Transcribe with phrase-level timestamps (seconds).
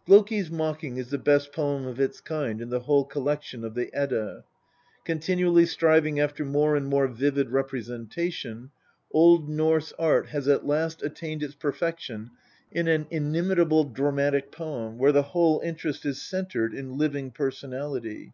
[0.08, 3.88] "Loki's Mocking" is the best poem of its kind in the whofe collection of the
[3.94, 4.42] Edda.
[5.04, 8.72] Continually striving after more and more vivid representation,
[9.12, 12.32] Old Norse art has at last attained its perfection
[12.72, 18.32] in an inimitable dramatic poem, where the whole interest is centred in living personality.